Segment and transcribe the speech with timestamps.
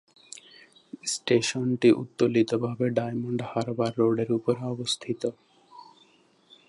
[1.05, 5.21] স্টেশনটি উত্তোলিত ভাবে ডায়মন্ড হারবার রোডের উপরে অবস্থিত।